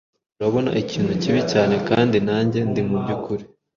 Urambona 0.37 0.71
ikintu 0.83 1.11
kibi 1.21 1.41
cyane, 1.51 1.75
kandi 1.89 2.17
nanjye 2.27 2.59
ndi 2.69 2.81
mubyukuri. 2.87 3.43